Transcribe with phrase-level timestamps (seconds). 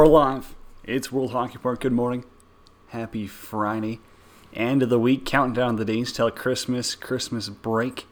[0.00, 0.54] We're live.
[0.82, 1.80] It's World Hockey Park.
[1.80, 2.24] Good morning.
[2.86, 4.00] Happy Friday.
[4.54, 5.26] End of the week.
[5.26, 8.06] Counting down the days till Christmas, Christmas break.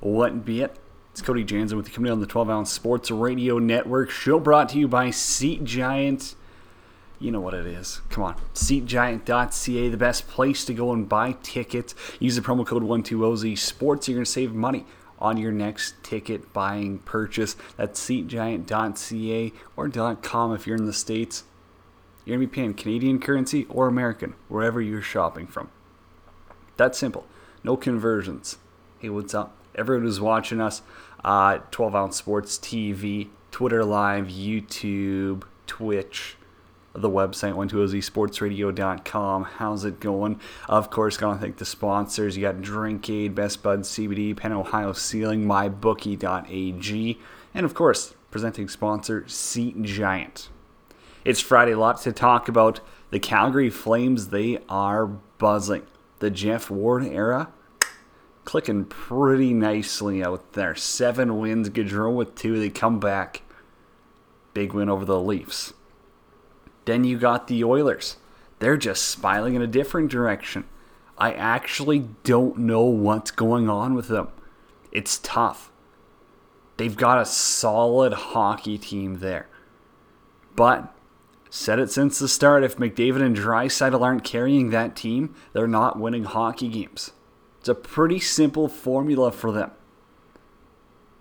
[0.00, 0.78] What be it?
[1.12, 4.08] It's Cody Jansen with you coming on the 12 Ounce Sports Radio Network.
[4.08, 6.36] Show brought to you by Seat Giant.
[7.18, 8.00] You know what it is.
[8.08, 8.36] Come on.
[8.54, 11.94] SeatGiant.ca, the best place to go and buy tickets.
[12.18, 14.08] Use the promo code 12OZ Sports.
[14.08, 14.86] You're going to save money
[15.18, 17.56] on your next ticket buying purchase.
[17.76, 21.44] That's SeatGiant.ca or .com if you're in the States.
[22.24, 25.70] You're going to be paying Canadian currency or American, wherever you're shopping from.
[26.76, 27.24] That's simple.
[27.62, 28.58] No conversions.
[28.98, 29.56] Hey, what's up?
[29.74, 30.82] Everyone who's watching us,
[31.24, 36.36] uh, 12 Ounce Sports TV, Twitter Live, YouTube, Twitch,
[37.00, 39.44] the website, 12ozsportsradio.com.
[39.44, 40.40] How's it going?
[40.68, 42.36] Of course, gotta thank the sponsors.
[42.36, 47.18] You got Drinkaid, Best Bud CBD, Penn Ohio Ceiling, MyBookie.ag,
[47.54, 50.48] and of course, presenting sponsor, Seat Giant.
[51.24, 52.80] It's Friday, lots to talk about.
[53.10, 55.86] The Calgary Flames, they are buzzing.
[56.18, 57.52] The Geoff Ward era,
[58.44, 60.74] clicking pretty nicely out there.
[60.74, 62.58] Seven wins, Gaudreau with two.
[62.58, 63.42] They come back.
[64.54, 65.74] Big win over the Leafs.
[66.86, 68.16] Then you got the Oilers.
[68.58, 70.64] They're just spiraling in a different direction.
[71.18, 74.28] I actually don't know what's going on with them.
[74.92, 75.70] It's tough.
[76.78, 79.48] They've got a solid hockey team there.
[80.54, 80.94] But
[81.50, 85.98] said it since the start, if McDavid and Draisaitl aren't carrying that team, they're not
[85.98, 87.12] winning hockey games.
[87.60, 89.70] It's a pretty simple formula for them.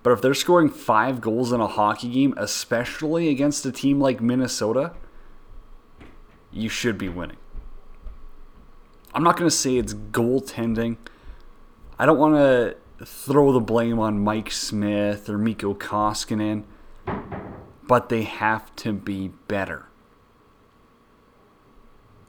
[0.03, 4.21] But if they're scoring five goals in a hockey game, especially against a team like
[4.21, 4.93] Minnesota,
[6.55, 7.37] you should be winning.
[9.13, 10.97] I'm not going to say it's goaltending.
[11.99, 16.63] I don't want to throw the blame on Mike Smith or Mikko Koskinen,
[17.87, 19.87] but they have to be better.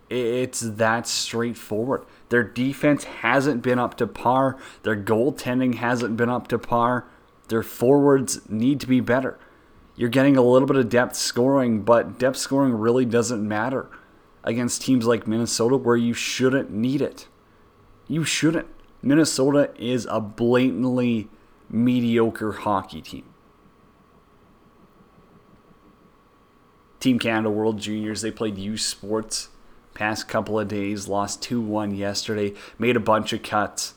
[0.09, 2.05] It's that straightforward.
[2.29, 4.57] Their defense hasn't been up to par.
[4.83, 7.09] Their goaltending hasn't been up to par.
[7.49, 9.39] Their forwards need to be better.
[9.97, 13.89] You're getting a little bit of depth scoring, but depth scoring really doesn't matter
[14.47, 17.27] against teams like Minnesota where you shouldn't need it.
[18.09, 18.69] You shouldn't.
[19.03, 21.29] Minnesota is a blatantly
[21.69, 23.25] mediocre hockey team.
[27.01, 29.49] Team Canada World Juniors, they played U Sports
[29.95, 33.95] past couple of days, lost 2 1 yesterday, made a bunch of cuts.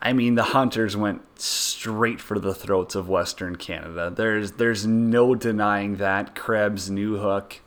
[0.00, 4.12] I mean, the Hunters went straight for the throats of Western Canada.
[4.14, 6.34] There's there's no denying that.
[6.36, 7.58] Krebs, Newhook,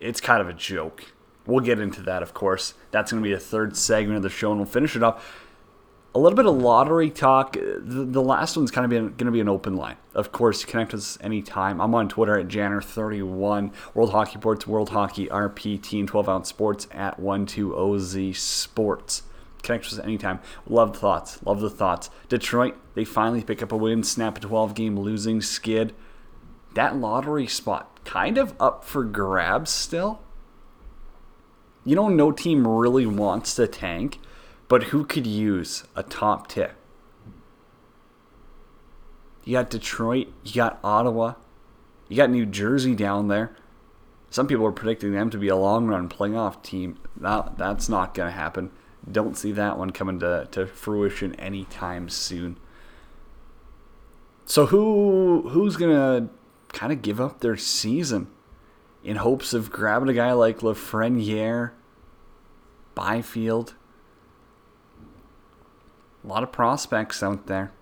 [0.00, 1.12] it's kind of a joke.
[1.46, 2.74] We'll get into that, of course.
[2.90, 5.22] That's going to be the third segment of the show, and we'll finish it up.
[6.14, 7.56] A little bit of lottery talk.
[7.56, 9.96] Uh, the, the last one's kind of going to be an open line.
[10.14, 11.80] Of course, connect us anytime.
[11.80, 16.88] I'm on Twitter at Janner31, World Hockey Ports, World Hockey RP, Team 12 Ounce Sports
[16.90, 19.22] at 12OZ Sports.
[19.62, 20.40] Connect with us anytime.
[20.66, 21.42] Love the thoughts.
[21.44, 22.10] Love the thoughts.
[22.28, 25.94] Detroit, they finally pick up a win, snap a 12 game losing skid.
[26.74, 30.20] That lottery spot kind of up for grabs still.
[31.84, 34.18] You know, no team really wants to tank,
[34.68, 36.72] but who could use a top tick?
[39.44, 41.34] You got Detroit, you got Ottawa,
[42.08, 43.56] you got New Jersey down there.
[44.28, 46.98] Some people are predicting them to be a long run playoff team.
[47.16, 48.70] That, that's not going to happen.
[49.10, 52.58] Don't see that one coming to, to fruition anytime soon.
[54.50, 56.28] So who who's gonna
[56.72, 58.28] kind of give up their season
[59.02, 61.72] in hopes of grabbing a guy like Lafreniere,
[62.94, 63.74] Byfield.
[66.24, 67.72] A lot of prospects out there.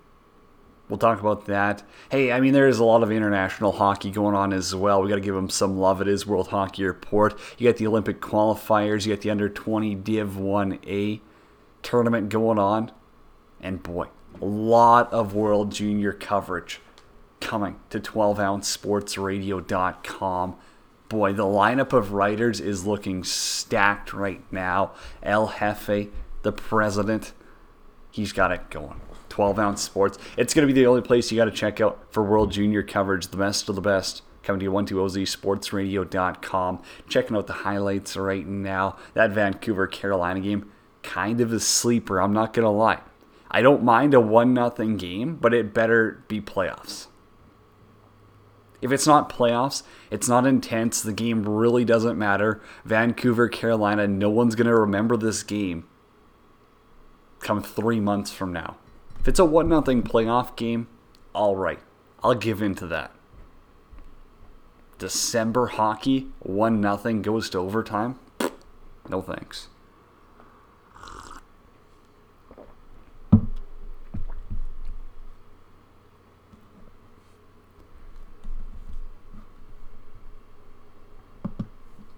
[0.88, 1.82] We'll talk about that.
[2.10, 5.03] Hey, I mean, there is a lot of international hockey going on as well.
[5.03, 6.00] We got to give them some love.
[6.00, 7.38] It is World Hockey Report.
[7.59, 9.04] You got the Olympic qualifiers.
[9.04, 11.21] You got the Under 20 Div 1A
[11.83, 12.91] tournament going on.
[13.60, 14.07] And boy,
[14.41, 16.80] a lot of World Junior coverage
[17.48, 20.56] coming to 12ouncesportsradio.com.
[21.09, 24.92] Boy, the lineup of writers is looking stacked right now.
[25.22, 26.09] El Jefe,
[26.42, 27.33] the president,
[28.10, 29.00] he's got it going.
[29.30, 30.18] 12 ounce sports.
[30.36, 32.83] It's going to be the only place you got to check out for World Junior
[32.83, 34.21] coverage, the best of the best.
[34.42, 36.83] Coming to you 12ozsportsradio.com.
[37.09, 38.98] Checking out the highlights right now.
[39.15, 40.71] That Vancouver Carolina game,
[41.03, 43.01] kind of a sleeper, I'm not going to lie.
[43.51, 47.06] I don't mind a 1 0 game, but it better be playoffs.
[48.80, 52.60] If it's not playoffs, it's not intense, the game really doesn't matter.
[52.84, 55.84] Vancouver, Carolina, no one's going to remember this game
[57.41, 58.77] come three months from now.
[59.21, 60.89] If it's a 1 0 playoff game,
[61.34, 61.80] all right.
[62.22, 63.13] I'll give in to that.
[64.98, 68.19] December hockey, 1 nothing goes to overtime.
[69.09, 69.69] No thanks.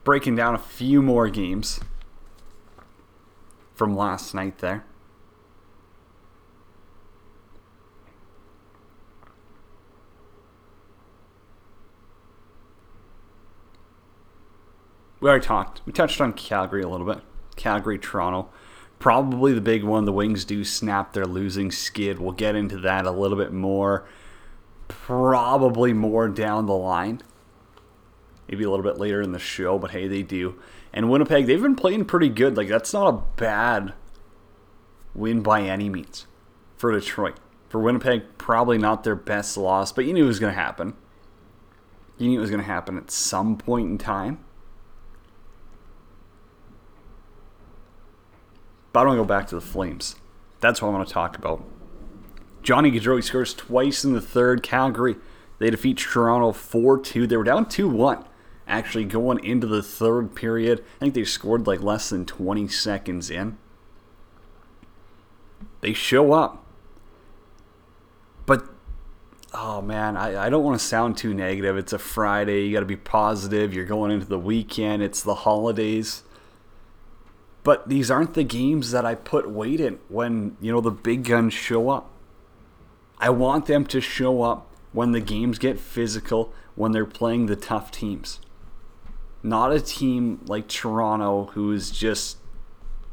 [0.03, 1.81] Breaking down a few more games
[3.75, 4.85] from last night there.
[15.21, 15.83] we already talked.
[15.85, 17.23] We touched on Calgary a little bit.
[17.57, 18.49] Calgary, Toronto.
[18.99, 20.05] Probably the big one.
[20.07, 22.19] The Wings do snap their losing skid.
[22.19, 24.09] We'll get into that a little bit more.
[24.89, 27.23] Probably more down the line.
[28.51, 30.57] Maybe a little bit later in the show, but hey, they do.
[30.93, 32.57] And Winnipeg, they've been playing pretty good.
[32.57, 33.93] Like, that's not a bad
[35.15, 36.27] win by any means
[36.77, 37.37] for Detroit.
[37.69, 40.95] For Winnipeg, probably not their best loss, but you knew it was going to happen.
[42.19, 44.41] You knew it was going to happen at some point in time.
[48.93, 50.17] But I want to go back to the Flames.
[50.59, 51.63] That's what I want to talk about.
[52.65, 54.65] Johnny Gaudreau scores twice in the third.
[54.65, 55.15] Calgary,
[55.61, 57.29] they defeat Toronto 4 2.
[57.29, 58.25] They were down 2 1
[58.71, 60.85] actually going into the third period.
[60.97, 63.59] I think they scored like less than 20 seconds in.
[65.81, 66.65] They show up.
[68.47, 68.69] But,
[69.53, 71.77] oh man, I, I don't want to sound too negative.
[71.77, 72.67] It's a Friday.
[72.67, 73.75] You got to be positive.
[73.75, 75.03] You're going into the weekend.
[75.03, 76.23] It's the holidays.
[77.63, 81.25] But these aren't the games that I put weight in when, you know, the big
[81.25, 82.11] guns show up.
[83.19, 87.57] I want them to show up when the games get physical, when they're playing the
[87.57, 88.41] tough teams.
[89.43, 92.39] Not a team like Toronto who is just,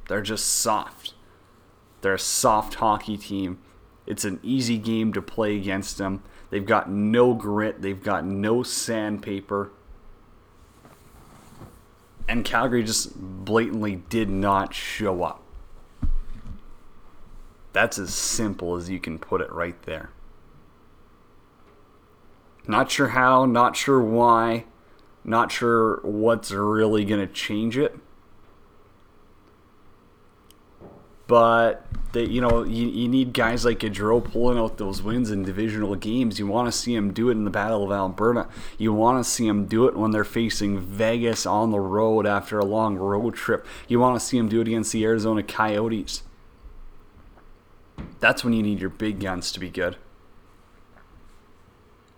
[0.08, 1.14] they're just soft.
[2.02, 3.60] They're a soft hockey team.
[4.06, 6.24] It's an easy game to play against them.
[6.50, 9.72] They've got no grit, they've got no sandpaper
[12.28, 15.42] and Calgary just blatantly did not show up.
[17.74, 20.10] That's as simple as you can put it right there.
[22.68, 24.66] Not sure how, not sure why,
[25.28, 27.96] not sure what's really going to change it.
[31.28, 35.44] But that you know you, you need guys like Gaudreau pulling out those wins in
[35.44, 36.40] divisional games.
[36.40, 38.48] You want to see him do it in the Battle of Alberta.
[38.78, 42.58] You want to see him do it when they're facing Vegas on the road after
[42.58, 43.68] a long road trip.
[43.90, 46.24] You want to see him do it against the Arizona Coyotes.
[48.22, 49.98] That's when you need your big guns to be good.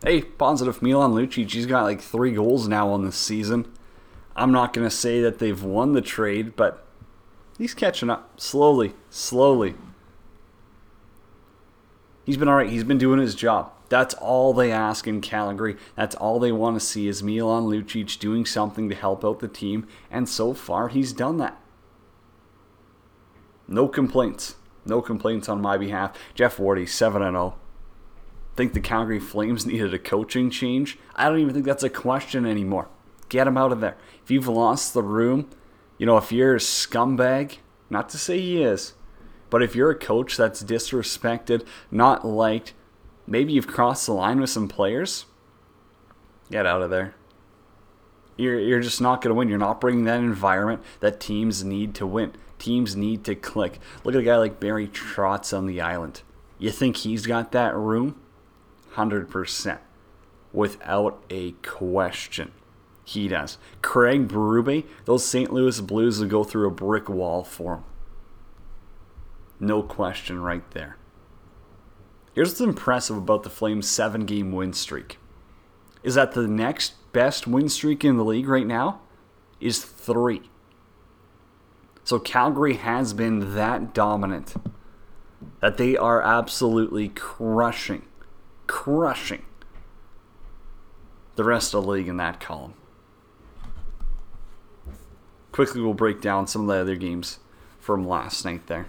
[0.04, 3.72] Hey, positive Milan Lucic, he's got like three goals now on this season.
[4.36, 6.86] I'm not going to say that they've won the trade, but
[7.60, 9.76] He's catching up slowly, slowly.
[12.26, 12.70] He's been all right.
[12.70, 13.74] He's been doing his job.
[13.90, 15.76] That's all they ask in Calgary.
[15.96, 19.50] That's all they want to see is Milan Lucic doing something to help out the
[19.50, 21.60] team, and so far he's done that.
[23.68, 24.56] No complaints.
[24.86, 26.18] No complaints on my behalf.
[26.34, 27.56] Jeff Wardy, 7 0.
[28.60, 31.00] Think the Calgary Flames needed a coaching change?
[31.16, 32.90] I don't even think that's a question anymore.
[33.30, 33.96] Get him out of there.
[34.22, 35.50] If you've lost the room,
[35.98, 37.60] you know, if you're a scumbag,
[37.90, 38.96] not to say he is,
[39.50, 42.74] but if you're a coach that's disrespected, not liked,
[43.26, 45.26] maybe you've crossed the line with some players,
[46.52, 47.16] get out of there.
[48.36, 49.48] You're, you're just not going to win.
[49.48, 52.34] You're not bringing that environment that teams need to win.
[52.58, 53.80] Teams need to click.
[54.04, 56.24] Look at a guy like Barry Trotz on the island.
[56.58, 58.20] You think he's got that room?
[59.00, 59.80] 100%.
[60.52, 62.52] Without a question.
[63.04, 63.58] He does.
[63.82, 65.52] Craig Berube, those St.
[65.52, 67.84] Louis Blues will go through a brick wall for him.
[69.60, 70.98] No question right there.
[72.34, 75.18] Here's what's impressive about the Flames' seven game win streak
[76.04, 79.02] is that the next best win streak in the league right now
[79.60, 80.50] is three.
[82.04, 84.56] So Calgary has been that dominant
[85.60, 88.04] that they are absolutely crushing,
[88.70, 89.44] crushing
[91.36, 92.74] the rest of the league in that column
[95.60, 97.40] quickly we'll break down some of the other games
[97.82, 98.88] from last night there.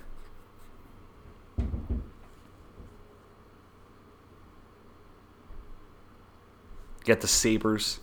[7.04, 7.98] Get the Sabres.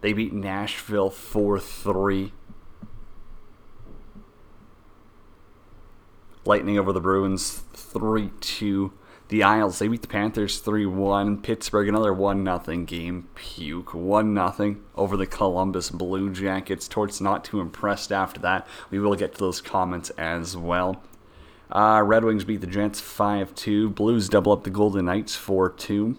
[0.00, 2.32] They beat Nashville 4 3.
[6.44, 8.92] Lightning over the Bruins 3 2.
[9.30, 11.42] The Isles, they beat the Panthers 3 1.
[11.42, 13.28] Pittsburgh, another 1 0 game.
[13.36, 13.94] Puke.
[13.94, 16.88] 1 0 over the Columbus Blue Jackets.
[16.88, 18.66] Torts not too impressed after that.
[18.90, 21.00] We will get to those comments as well.
[21.70, 23.90] Uh, Red Wings beat the Jets 5 2.
[23.90, 26.18] Blues double up the Golden Knights 4 2.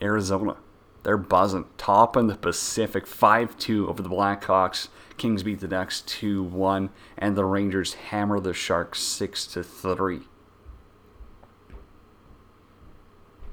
[0.00, 0.56] Arizona.
[1.02, 1.66] They're buzzing.
[1.76, 4.88] Top in the Pacific, 5 2 over the Blackhawks.
[5.18, 10.22] Kings beat the Ducks 2 1, and the Rangers hammer the Sharks 6 3.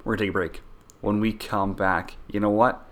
[0.03, 0.62] We're going to take a break.
[1.01, 2.86] When we come back, you know what?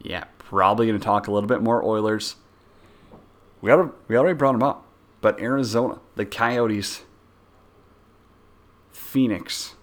[0.00, 2.36] Yeah, probably going to talk a little bit more Oilers.
[3.60, 4.86] We already, we already brought them up,
[5.20, 7.02] but Arizona, the Coyotes,
[8.92, 9.74] Phoenix.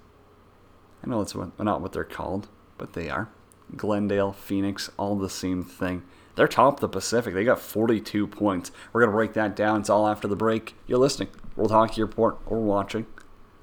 [1.03, 3.29] I know it's not what they're called, but they are.
[3.75, 6.03] Glendale, Phoenix, all the same thing.
[6.35, 7.33] They're top of the Pacific.
[7.33, 8.71] They got 42 points.
[8.91, 9.81] We're going to break that down.
[9.81, 10.75] It's all after the break.
[10.85, 11.29] You're listening.
[11.55, 13.05] World Hockey Report or watching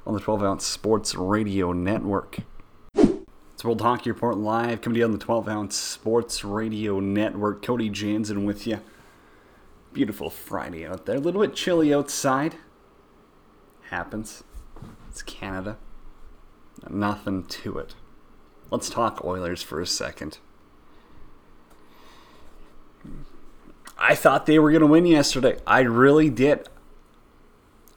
[0.07, 2.39] on the 12 ounce Sports Radio Network.
[3.63, 7.65] It's World Hockey Report live coming to you on the 12 ounce Sports Radio Network.
[7.65, 8.81] Cody Jansen with you.
[9.93, 11.15] Beautiful Friday out there.
[11.15, 12.57] A little bit chilly outside.
[13.91, 14.43] Happens.
[15.09, 15.79] It's Canada.
[16.91, 17.95] Nothing to it.
[18.73, 20.39] Let's talk Oilers for a second.
[23.97, 25.61] I thought they were going to win yesterday.
[25.69, 26.69] I really did.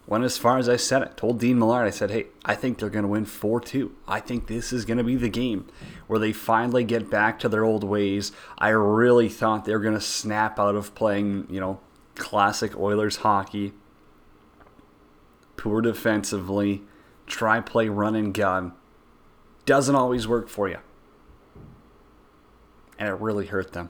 [0.08, 1.18] Went as far as I said it.
[1.18, 3.96] Told Dean Millard, I said, hey, I think they're going to win 4 2.
[4.08, 5.68] I think this is going to be the game
[6.06, 8.32] where they finally get back to their old ways.
[8.58, 11.80] I really thought they were going to snap out of playing, you know,
[12.14, 13.74] classic Oilers hockey.
[15.58, 16.84] Poor defensively.
[17.26, 18.74] Try play run and gun.
[19.66, 20.78] Doesn't always work for you.
[23.00, 23.90] And it really hurt them.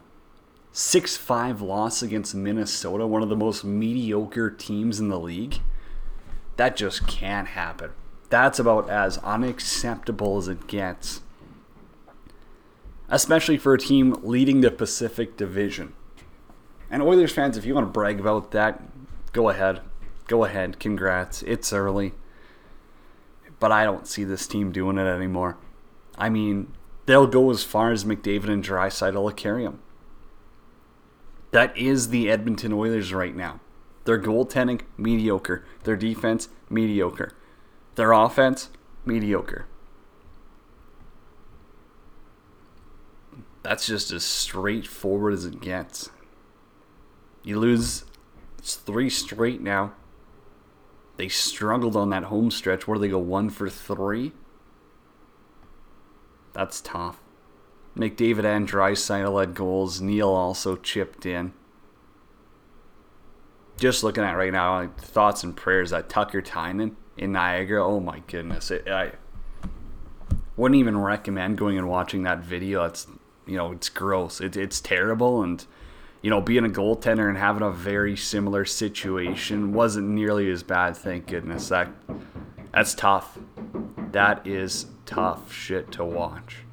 [0.71, 5.59] 6 5 loss against Minnesota, one of the most mediocre teams in the league.
[6.57, 7.91] That just can't happen.
[8.29, 11.21] That's about as unacceptable as it gets.
[13.07, 15.93] Especially for a team leading the Pacific Division.
[16.89, 18.81] And Oilers fans, if you want to brag about that,
[19.31, 19.81] go ahead.
[20.27, 20.79] Go ahead.
[20.79, 21.43] Congrats.
[21.43, 22.13] It's early.
[23.59, 25.57] But I don't see this team doing it anymore.
[26.17, 26.73] I mean,
[27.05, 29.81] they'll go as far as McDavid and Draisaitl will carry them.
[31.51, 33.59] That is the Edmonton Oilers right now.
[34.05, 35.65] Their goaltending, mediocre.
[35.83, 37.33] Their defense, mediocre.
[37.95, 38.69] Their offense,
[39.03, 39.65] mediocre.
[43.63, 46.11] That's just as straightforward as it gets.
[47.43, 48.05] You lose
[48.61, 49.93] three straight now.
[51.17, 54.33] They struggled on that home stretch where they go one for three.
[56.53, 57.19] That's tough.
[57.97, 59.99] McDavid and Draisaitl had goals.
[59.99, 61.53] Neal also chipped in.
[63.77, 67.85] Just looking at right now, like, thoughts and prayers that Tucker Tynan in Niagara.
[67.85, 68.71] Oh my goodness!
[68.71, 69.11] It, I
[70.55, 72.85] wouldn't even recommend going and watching that video.
[72.85, 73.07] It's
[73.45, 74.39] you know it's gross.
[74.39, 75.65] It, it's terrible, and
[76.21, 80.95] you know being a goaltender and having a very similar situation wasn't nearly as bad.
[80.95, 81.69] Thank goodness.
[81.69, 81.89] That
[82.73, 83.37] that's tough.
[84.11, 86.63] That is tough shit to watch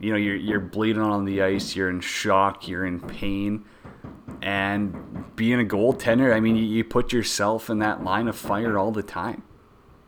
[0.00, 3.64] you know you're you're bleeding on the ice, you're in shock, you're in pain,
[4.42, 8.78] and being a goaltender, I mean, you, you put yourself in that line of fire
[8.78, 9.42] all the time.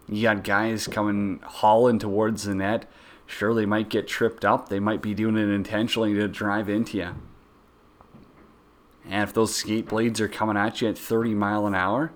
[0.09, 2.91] You got guys coming hauling towards the net.
[3.27, 4.69] Sure, they might get tripped up.
[4.69, 7.15] They might be doing it intentionally to drive into you.
[9.05, 12.13] And if those skate blades are coming at you at 30 mile an hour,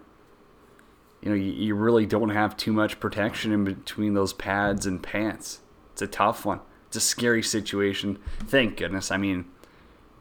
[1.23, 5.02] you know, you, you really don't have too much protection in between those pads and
[5.02, 5.61] pants.
[5.92, 6.61] It's a tough one
[6.94, 8.21] it's a scary situation.
[8.47, 9.11] Thank goodness.
[9.11, 9.47] I mean,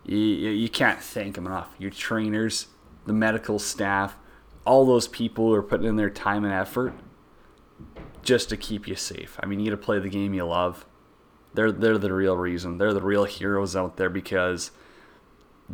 [0.06, 1.70] you, you can't thank them enough.
[1.78, 2.68] Your trainers,
[3.06, 4.18] the medical staff,
[4.66, 6.94] all those people who are putting in their time and effort
[8.22, 9.38] just to keep you safe.
[9.42, 10.86] I mean, you got to play the game you love.
[11.54, 12.78] They're they're the real reason.
[12.78, 14.72] They're the real heroes out there because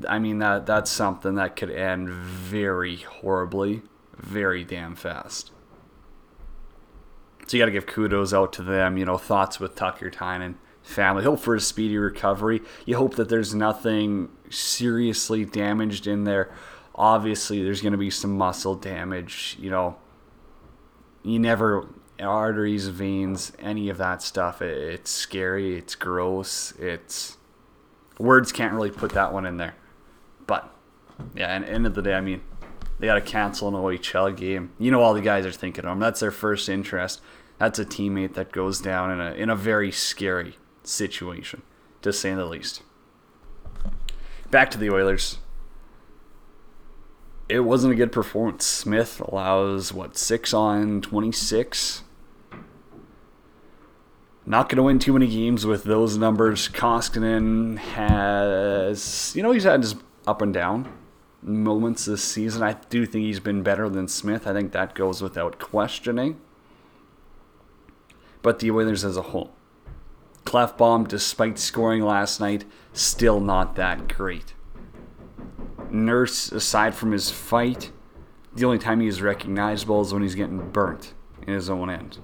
[0.07, 3.83] I mean that that's something that could end very horribly,
[4.17, 5.51] very damn fast.
[7.47, 8.97] So you got to give kudos out to them.
[8.97, 10.57] You know, thoughts with Tucker Tynan
[10.89, 11.23] family.
[11.23, 12.61] Hope for a speedy recovery.
[12.85, 16.51] You hope that there's nothing seriously damaged in there.
[16.95, 19.55] Obviously, there's going to be some muscle damage.
[19.59, 19.97] You know,
[21.23, 21.87] you never
[22.19, 24.61] arteries, veins, any of that stuff.
[24.61, 25.77] It's scary.
[25.77, 26.73] It's gross.
[26.79, 27.37] It's
[28.17, 29.75] words can't really put that one in there.
[30.45, 30.73] But
[31.35, 32.41] yeah, and end of the day, I mean,
[32.99, 34.71] they got to cancel an OHL game.
[34.77, 35.99] You know, all the guys are thinking of them.
[35.99, 37.21] That's their first interest.
[37.57, 40.57] That's a teammate that goes down in a in a very scary
[40.89, 41.61] situation,
[42.01, 42.81] to say the least.
[44.51, 45.37] Back to the Oilers.
[47.47, 48.65] It wasn't a good performance.
[48.65, 52.03] Smith allows, what, 6 on 26?
[54.45, 56.67] Not going to win too many games with those numbers.
[56.69, 59.95] Koskinen has, you know, he's had his
[60.27, 60.91] up and down
[61.41, 62.63] moments this season.
[62.63, 64.47] I do think he's been better than Smith.
[64.47, 66.39] I think that goes without questioning.
[68.41, 69.51] But the Oilers as a whole,
[70.49, 74.55] Klefbom, despite scoring last night, still not that great.
[75.91, 77.91] Nurse, aside from his fight,
[78.55, 81.13] the only time he is recognizable is when he's getting burnt
[81.45, 82.17] in his own end.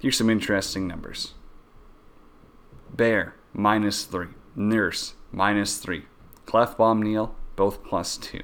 [0.00, 1.34] Here's some interesting numbers
[2.90, 4.28] Bear, minus 3.
[4.54, 6.06] Nurse, minus 3.
[6.46, 8.40] Klefbom, Neal, both plus 2.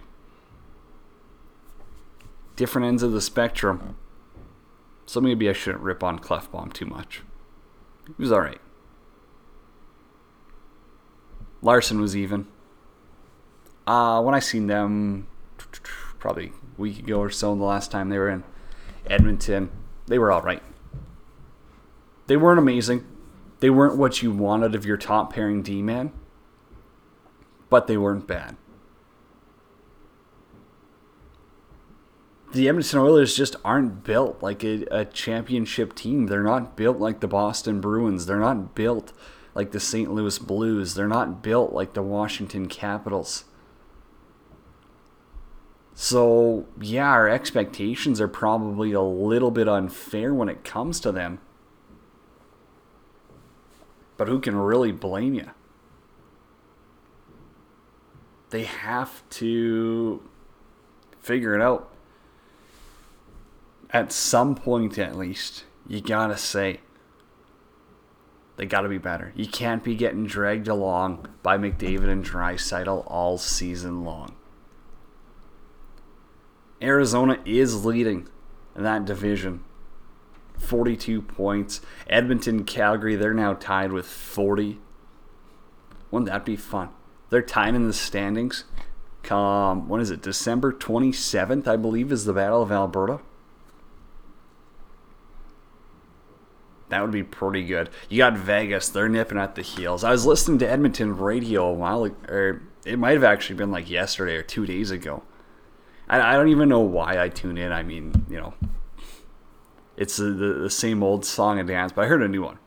[2.55, 3.97] Different ends of the spectrum.
[5.07, 7.23] So maybe I shouldn't rip on Klefbom too much.
[8.07, 8.61] He was alright.
[11.61, 12.47] Larsson was even.
[13.87, 15.27] Uh, when I seen them
[16.19, 18.45] probably a week ago or so, the last time they were in
[19.07, 19.71] Edmonton,
[20.07, 20.63] they were alright.
[22.27, 23.05] They weren't amazing.
[23.61, 26.13] They weren't what you wanted of your top pairing D man,
[27.69, 28.57] but they weren't bad.
[32.53, 36.27] The Edmonton Oilers just aren't built like a, a championship team.
[36.27, 38.27] They're not built like the Boston Bruins.
[38.27, 39.13] They're not built
[39.55, 40.13] like the St.
[40.13, 40.95] Louis Blues.
[40.95, 43.45] They're not built like the Washington Capitals.
[45.95, 51.39] So, yeah, our expectations are probably a little bit unfair when it comes to them.
[54.19, 55.51] But who can really blame you?
[58.51, 60.23] They have to
[61.19, 61.92] figure it out.
[63.93, 66.81] At some point, at least, you gotta say,
[68.57, 69.33] they gotta be better.
[69.37, 74.35] You can't be getting dragged along by McDavid and Draisaitl all season long.
[76.81, 78.29] Arizona is leading
[78.75, 79.63] that division
[80.59, 81.81] 42 points.
[82.09, 84.79] Edmonton, Calgary, they're now tied with 40.
[86.11, 86.91] Wouldn't that be fun?
[87.31, 88.65] They're tied in the standings.
[89.23, 90.23] Come, when is it?
[90.23, 93.21] December 27th, I believe, is the Battle of Alberta.
[96.93, 97.89] That would be pretty good.
[98.11, 100.05] You got Vegas, they're nipping at the heels.
[100.05, 103.89] I was listening to Edmonton radio a while or it might have actually been like
[103.89, 105.23] yesterday or two days ago.
[106.07, 107.73] I, I don't even know why I tune in.
[107.73, 108.53] I mean, you know,
[109.97, 112.59] it's the, the same old song and dance, but I heard a new one.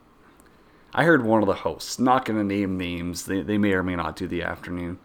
[0.91, 3.83] I heard one of the hosts, not going to name names, they, they may or
[3.83, 4.97] may not do the afternoon,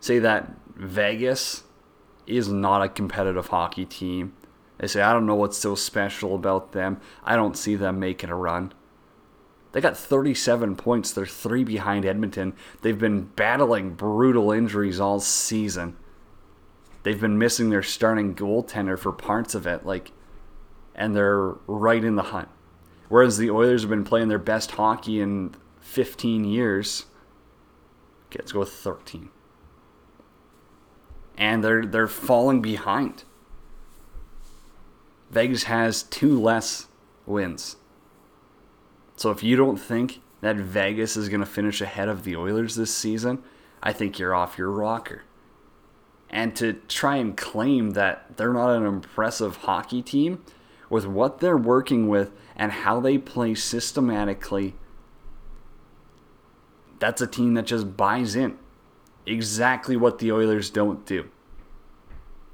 [0.00, 1.64] say that Vegas
[2.26, 4.32] is not a competitive hockey team.
[4.78, 7.00] They say, I don't know what's so special about them.
[7.24, 8.72] I don't see them making a run.
[9.72, 11.12] They got 37 points.
[11.12, 12.54] They're three behind Edmonton.
[12.82, 15.96] They've been battling brutal injuries all season.
[17.02, 19.84] They've been missing their starting goaltender for parts of it.
[19.86, 20.12] Like,
[20.94, 22.48] and they're right in the hunt.
[23.08, 27.04] Whereas the Oilers have been playing their best hockey in 15 years.
[28.26, 29.28] Okay, let's go with 13.
[31.38, 33.24] And they're they're falling behind.
[35.30, 36.88] Vegas has two less
[37.26, 37.76] wins.
[39.16, 42.76] So if you don't think that Vegas is going to finish ahead of the Oilers
[42.76, 43.42] this season,
[43.82, 45.22] I think you're off your rocker.
[46.28, 50.44] And to try and claim that they're not an impressive hockey team
[50.90, 54.74] with what they're working with and how they play systematically,
[56.98, 58.58] that's a team that just buys in.
[59.24, 61.30] Exactly what the Oilers don't do.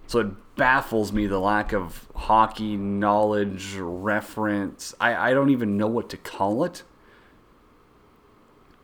[0.06, 4.94] So it baffles me the lack of hockey knowledge, reference.
[5.00, 6.82] I, I don't even know what to call it.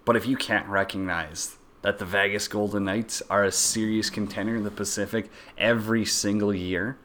[0.05, 4.65] But if you can't recognize that the Vegas Golden Knights are a serious contender in
[4.65, 6.99] the Pacific every single year,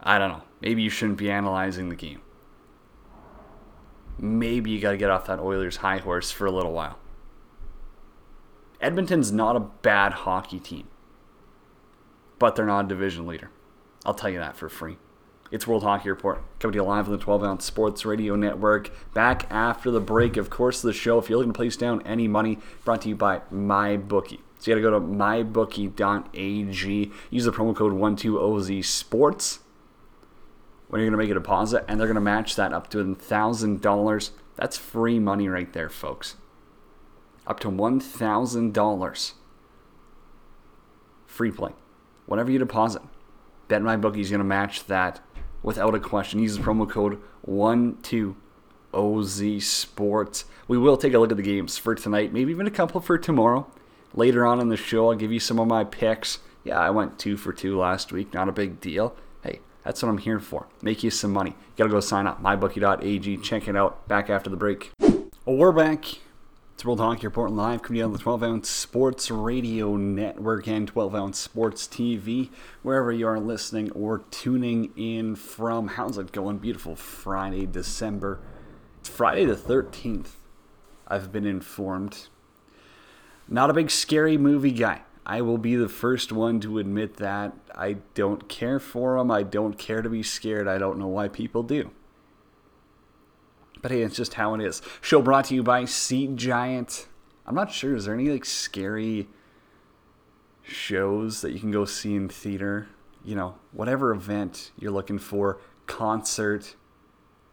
[0.00, 0.42] I don't know.
[0.60, 2.20] Maybe you shouldn't be analyzing the game.
[4.18, 6.98] Maybe you got to get off that Oilers high horse for a little while.
[8.80, 10.86] Edmonton's not a bad hockey team,
[12.38, 13.50] but they're not a division leader.
[14.04, 14.96] I'll tell you that for free.
[15.50, 18.90] It's World Hockey Report, coming to you live on the 12 ounce sports radio network.
[19.14, 21.18] Back after the break, of course, the show.
[21.18, 24.40] If you're looking to place down any money, brought to you by MyBookie.
[24.58, 29.60] So you got to go to mybookie.ag, use the promo code 12OZ Sports
[30.88, 32.98] when you're going to make a deposit, and they're going to match that up to
[32.98, 34.30] $1,000.
[34.56, 36.36] That's free money right there, folks.
[37.46, 39.32] Up to $1,000.
[41.26, 41.72] Free play.
[42.26, 43.02] Whatever you deposit,
[43.68, 45.20] Bet My is going to match that
[45.62, 46.40] without a question.
[46.40, 50.44] Use the promo code 12OZ Sports.
[50.68, 53.18] We will take a look at the games for tonight, maybe even a couple for
[53.18, 53.70] tomorrow.
[54.14, 56.38] Later on in the show, I'll give you some of my picks.
[56.64, 59.14] Yeah, I went two for two last week, not a big deal.
[59.42, 60.66] Hey, that's what I'm here for.
[60.82, 61.50] Make you some money.
[61.50, 62.42] You gotta go sign up.
[62.42, 63.36] MyBookie.ag.
[63.38, 64.08] Check it out.
[64.08, 64.90] Back after the break.
[64.98, 66.06] Well, we're back.
[66.76, 71.14] It's World Hockey Report live coming on the 12 ounce Sports Radio Network and 12
[71.14, 72.50] ounce Sports TV,
[72.82, 75.88] wherever you are listening or tuning in from.
[75.88, 76.58] How's it going?
[76.58, 78.40] Beautiful Friday, December.
[79.00, 80.32] It's Friday the 13th.
[81.08, 82.28] I've been informed.
[83.48, 85.00] Not a big scary movie guy.
[85.24, 87.54] I will be the first one to admit that.
[87.74, 89.30] I don't care for them.
[89.30, 90.68] I don't care to be scared.
[90.68, 91.90] I don't know why people do.
[93.86, 94.82] But hey, it's just how it is.
[95.00, 97.06] Show brought to you by Seat Giant.
[97.46, 97.94] I'm not sure.
[97.94, 99.28] Is there any like scary
[100.64, 102.88] shows that you can go see in theater?
[103.24, 106.74] You know, whatever event you're looking for, concert,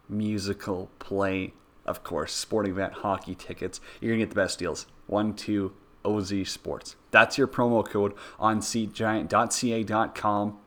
[0.08, 1.54] musical, play,
[1.86, 3.80] of course, sporting event, hockey tickets.
[4.00, 4.86] You're gonna get the best deals.
[5.06, 5.72] One, two,
[6.04, 6.96] OZ Sports.
[7.12, 10.58] That's your promo code on seatgiant.ca.com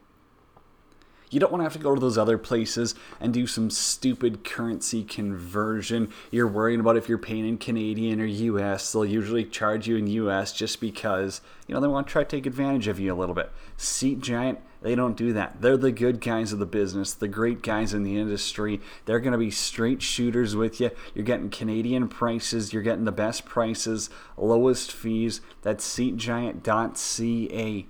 [1.29, 4.43] you don't want to have to go to those other places and do some stupid
[4.43, 6.11] currency conversion.
[6.31, 8.91] You're worrying about if you're paying in Canadian or US.
[8.91, 12.29] They'll usually charge you in US just because, you know, they want to try to
[12.29, 13.51] take advantage of you a little bit.
[13.75, 15.61] Seat Giant, they don't do that.
[15.61, 18.79] They're the good guys of the business, the great guys in the industry.
[19.05, 20.91] They're going to be straight shooters with you.
[21.13, 25.41] You're getting Canadian prices, you're getting the best prices, lowest fees.
[25.61, 27.87] That's seatgiant.ca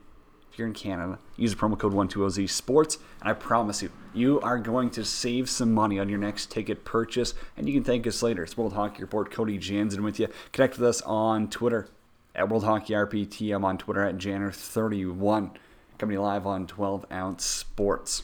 [0.57, 4.57] you're in Canada, use the promo code 12OZ Sports, and I promise you, you are
[4.57, 8.23] going to save some money on your next ticket purchase, and you can thank us
[8.23, 8.43] later.
[8.43, 10.27] It's World Hockey Report, Cody Jansen with you.
[10.51, 11.87] Connect with us on Twitter
[12.35, 13.53] at World Hockey RPT.
[13.53, 15.51] I'm on Twitter at Janner31.
[15.97, 18.23] Coming live on 12 Ounce Sports.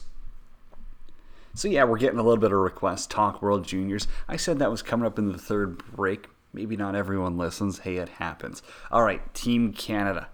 [1.54, 3.10] So yeah, we're getting a little bit of request.
[3.10, 4.06] Talk World Juniors.
[4.28, 6.28] I said that was coming up in the third break.
[6.52, 7.80] Maybe not everyone listens.
[7.80, 8.62] Hey, it happens.
[8.90, 10.28] All right, Team Canada.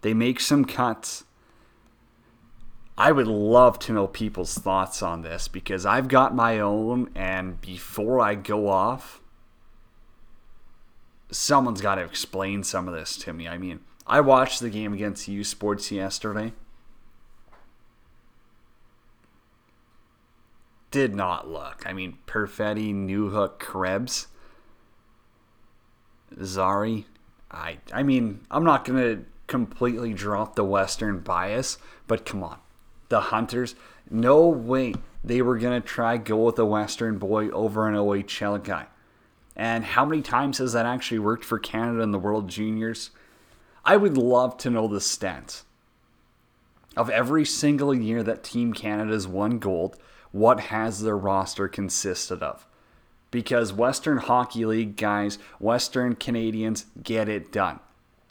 [0.00, 1.24] They make some cuts.
[2.98, 7.60] I would love to know people's thoughts on this because I've got my own, and
[7.60, 9.20] before I go off,
[11.30, 13.46] someone's got to explain some of this to me.
[13.48, 16.54] I mean, I watched the game against U Sports yesterday.
[20.90, 21.82] Did not look.
[21.84, 24.28] I mean, Perfetti, Newhook, Krebs,
[26.42, 27.04] Zary.
[27.50, 32.58] I I mean, I'm not gonna completely drop the Western bias, but come on
[33.08, 33.74] the Hunters.
[34.10, 38.62] No way they were going to try go with a Western boy over an OHL
[38.62, 38.86] guy.
[39.56, 43.10] And how many times has that actually worked for Canada in the World Juniors?
[43.84, 45.62] I would love to know the stats
[46.96, 49.96] of every single year that Team Canada's won gold.
[50.32, 52.66] What has their roster consisted of?
[53.30, 57.80] Because Western Hockey League guys, Western Canadians get it done.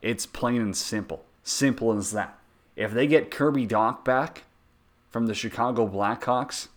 [0.01, 1.25] It's plain and simple.
[1.43, 2.37] Simple as that.
[2.75, 4.43] If they get Kirby Dach back,
[5.15, 6.67] from the Chicago Blackhawks,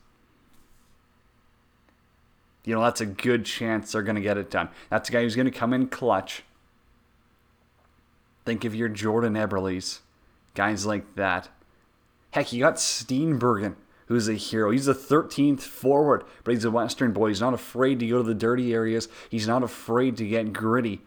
[2.65, 4.69] you know, that's a good chance they're going to get it done.
[4.91, 6.45] That's a guy who's going to come in clutch.
[8.45, 10.03] Think of your Jordan Eberles,
[10.55, 11.49] guys like that.
[12.31, 13.75] Heck, you got Steenbergen,
[14.07, 14.71] who's a hero.
[14.71, 17.31] He's the 13th forward, but he's a Western boy.
[17.31, 19.09] He's not afraid to go to the dirty areas.
[19.29, 21.01] He's not afraid to get gritty.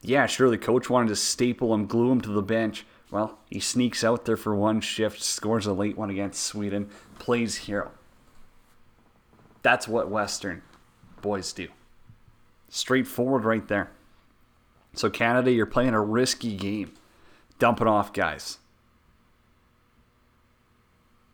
[0.00, 3.60] Yeah, sure, the coach wanted to staple him, glue him to the bench, well, he
[3.60, 7.90] sneaks out there for one shift, scores a late one against Sweden, plays hero.
[9.62, 10.62] That's what Western
[11.20, 11.68] boys do.
[12.68, 13.90] Straightforward right there.
[14.94, 16.92] So, Canada, you're playing a risky game.
[17.58, 18.58] Dumping off guys.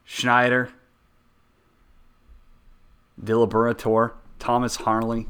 [0.04, 0.70] Schneider,
[3.22, 5.28] Delaburator, Thomas Harley.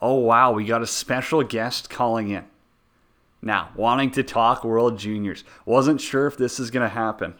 [0.00, 2.44] Oh, wow, we got a special guest calling in.
[3.42, 5.42] Now, wanting to talk World Juniors.
[5.66, 7.34] Wasn't sure if this is going to happen.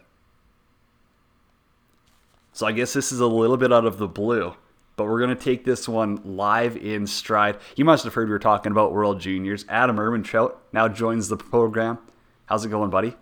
[2.53, 4.55] So I guess this is a little bit out of the blue,
[4.97, 7.57] but we're going to take this one live in stride.
[7.77, 9.65] You must have heard we were talking about World Juniors.
[9.69, 11.99] Adam Ermantrout now joins the program.
[12.47, 13.15] How's it going, buddy?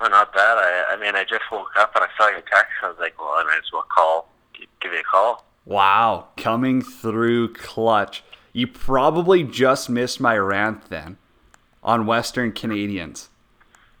[0.00, 0.58] Well, not bad.
[0.58, 2.72] I, I mean, I just woke up and I saw your text.
[2.82, 4.28] I was like, well, I might as well call,
[4.80, 5.44] give you a call.
[5.66, 8.24] Wow, coming through clutch.
[8.52, 11.18] You probably just missed my rant then
[11.86, 13.30] on Western Canadians.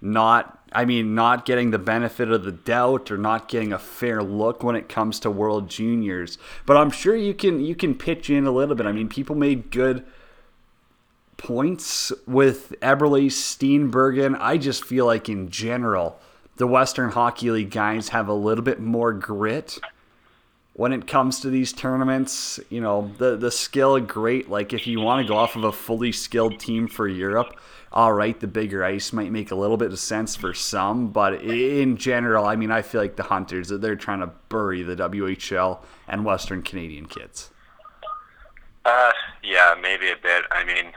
[0.02, 4.22] Not, I mean, not getting the benefit of the doubt or not getting a fair
[4.22, 6.36] look when it comes to World Juniors.
[6.66, 8.84] But I'm sure you can you can pitch in a little bit.
[8.84, 10.04] I mean, people made good
[11.36, 14.36] points with Eberle, Steenbergen.
[14.38, 16.18] I just feel like in general,
[16.56, 19.78] the Western Hockey League guys have a little bit more grit
[20.74, 22.60] when it comes to these tournaments.
[22.68, 24.50] You know, the the skill great.
[24.50, 27.58] Like if you want to go off of a fully skilled team for Europe,
[27.96, 31.40] all right, the bigger ice might make a little bit of sense for some, but
[31.42, 35.78] in general, I mean, I feel like the Hunters they're trying to bury the WHL
[36.06, 37.48] and Western Canadian kids.
[38.84, 40.44] Uh, yeah, maybe a bit.
[40.50, 40.92] I mean,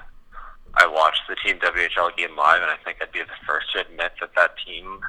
[0.73, 3.79] I watched the Team WHL game live, and I think I'd be the first to
[3.79, 4.99] admit that that team,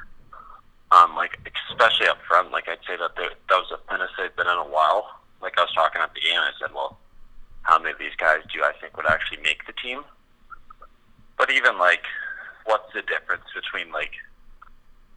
[0.93, 4.47] um, like especially up front, like I'd say that that was the thinnest they've been
[4.47, 5.19] in a while.
[5.41, 6.99] Like I was talking at the game, I said, well,
[7.63, 10.05] how many of these guys do I think would actually make the team?
[11.41, 12.05] But even like,
[12.69, 14.13] what's the difference between like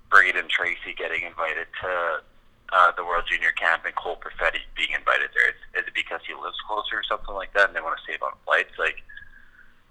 [0.09, 2.25] Brayden Tracey getting invited to
[2.73, 5.53] uh, the World Junior Camp and Cole Perfetti being invited there?
[5.53, 8.05] Is, is it because he lives closer or something like that, and they want to
[8.09, 8.73] save on flights?
[8.81, 9.05] Like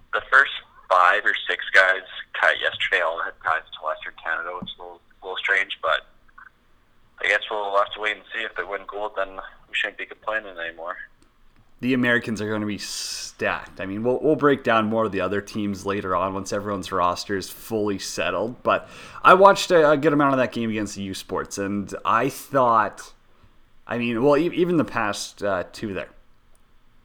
[0.10, 0.58] the first
[0.89, 2.02] five or six guys
[2.34, 5.78] cut yesterday all had ties to Western Canada, which is a little, a little strange,
[5.86, 6.10] but
[7.22, 9.13] I guess we'll have to wait and see if they win gold.
[9.22, 9.38] Then
[9.69, 10.98] we shouldn't be complaining anymore
[11.84, 13.82] the Americans are going to be stacked.
[13.82, 16.93] I mean, we'll, we'll break down more of the other teams later on once everyone's
[16.93, 18.63] roster is fully settled.
[18.63, 18.88] But
[19.22, 23.12] I watched a, good amount of that game against the U Sports, and I thought,
[23.86, 26.08] I mean, well, even the past uh, two there.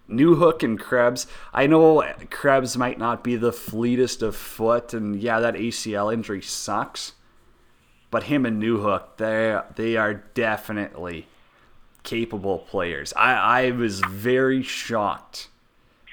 [0.08, 1.26] Newhook and Krebs.
[1.52, 6.40] I know Krebs might not be the fleetest of foot, and yeah, that ACL injury
[6.40, 7.14] sucks.
[8.12, 11.26] But him and Newhook, they they are definitely
[12.08, 13.12] capable players.
[13.14, 13.32] I,
[13.66, 15.48] I was very shocked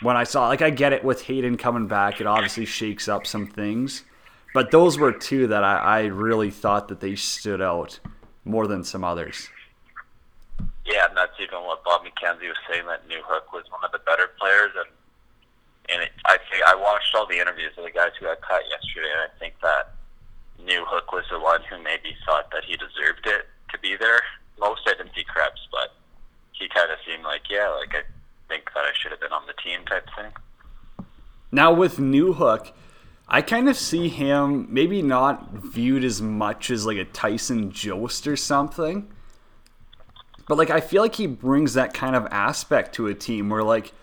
[0.02, 3.26] when I saw like I get it with Hayton coming back, it obviously shakes up
[3.26, 4.04] some things.
[4.54, 8.00] But those were two that I, I really thought that they stood out
[8.44, 9.50] more than some others.
[10.86, 14.00] Yeah, and that's even what Bob McKenzie was saying that Newhook was one of the
[14.00, 14.90] better players, and
[15.90, 18.64] and it, I think I watched all the interviews of the guys who got cut
[18.70, 19.96] yesterday, and I think that
[20.60, 24.22] Newhook was the one who maybe thought that he deserved it to be there
[24.60, 25.94] most I didn't see Krebs, but
[26.54, 28.04] he kind of seemed like, yeah, like I
[28.48, 29.55] think that I should have been on the
[29.86, 30.32] type thing.
[31.52, 32.72] Now with Newhook,
[33.28, 38.28] I kind of see him maybe not viewed as much as like a Tyson Jost
[38.28, 39.08] or something.
[40.48, 43.64] But like I feel like he brings that kind of aspect to a team where
[43.64, 43.94] like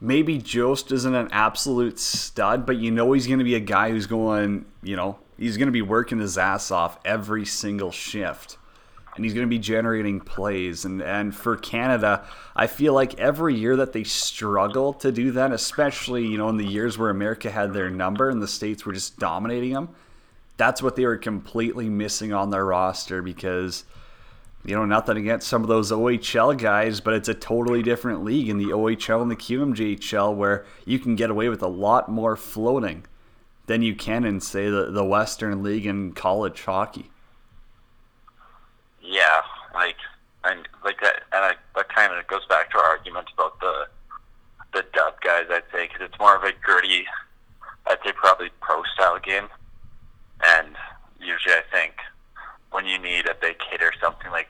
[0.00, 3.90] maybe Jost isn't an absolute stud, but you know he's going to be a guy
[3.90, 8.58] who's going, you know, he's going to be working his ass off every single shift
[9.16, 10.84] and he's going to be generating plays.
[10.84, 15.52] And, and for Canada, I feel like every year that they struggle to do that,
[15.52, 18.92] especially you know in the years where America had their number and the states were
[18.92, 19.90] just dominating them,
[20.56, 23.84] that's what they were completely missing on their roster because.
[24.62, 28.50] You know, nothing against some of those OHL guys, but it's a totally different league
[28.50, 32.36] in the OHL and the QMJHL where you can get away with a lot more
[32.36, 33.06] floating
[33.64, 37.10] than you can in, say, the, the Western League and college hockey
[39.10, 39.42] yeah,
[39.74, 39.96] like
[40.44, 43.88] and like that, and I, that kind of goes back to our argument about the
[44.72, 45.46] the dub guys.
[45.50, 47.06] I'd say because it's more of a gritty,
[47.86, 49.48] I'd say probably pro style game,
[50.44, 50.76] and
[51.20, 51.94] usually I think
[52.70, 54.48] when you need a big hit or something like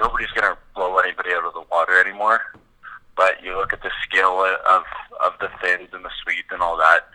[0.00, 2.40] nobody's gonna blow anybody out of the water anymore.
[3.14, 4.84] But you look at the skill of
[5.20, 7.10] of the Finns and the Swedes and all that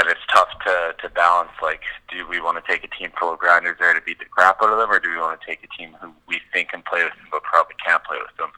[0.00, 3.32] and it's tough to, to balance like do we want to take a team full
[3.32, 5.46] of grinders there to beat the crap out of them or do we want to
[5.46, 8.34] take a team who we think can play with them but probably can't play with
[8.36, 8.50] them?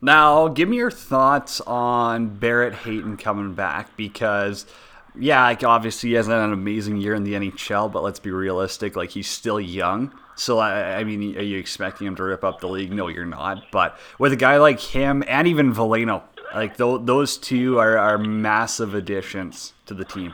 [0.00, 4.66] Now give me your thoughts on barrett hayton coming back because
[5.14, 8.30] yeah like obviously he hasn't had an amazing year in the nhl but let's be
[8.30, 10.12] realistic like he's still young.
[10.36, 12.92] So I, I mean are you expecting him to rip up the league?
[12.92, 13.70] No you're not.
[13.70, 16.22] But with a guy like him and even Veleno
[16.54, 20.32] like th- those two are, are massive additions to the team.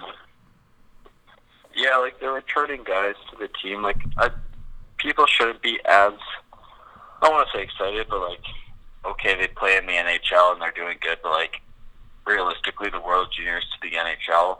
[1.75, 3.83] Yeah, like they're returning guys to the team.
[3.83, 4.31] Like I,
[4.99, 8.45] people shouldn't be as I don't want to say excited, but like
[9.05, 11.63] okay, they play in the NHL and they're doing good, but like
[12.27, 14.59] realistically, the World Juniors to the NHL,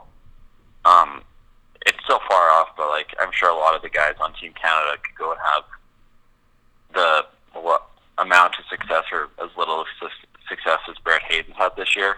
[0.83, 1.21] um,
[1.85, 2.69] it's still far off.
[2.75, 5.39] But like I'm sure a lot of the guys on Team Canada could go and
[5.53, 5.63] have
[6.93, 9.85] the what amount of success or as little
[10.51, 12.17] success as Barrett Hayton had this year.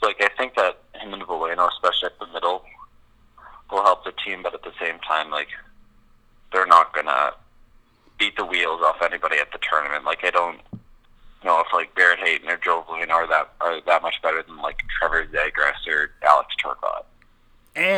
[0.00, 2.64] So like I think that him and Veleno, especially at the middle,
[3.70, 5.48] will help the team, but at the same time, like
[6.52, 7.32] they're not gonna
[8.18, 10.04] beat the wheels off anybody at the tournament.
[10.04, 10.60] Like I don't
[11.44, 14.56] know if like Barrett Hayton or Joe Veleno are that are that much better than
[14.58, 17.04] like Trevor Zegras or Alex Turcotte.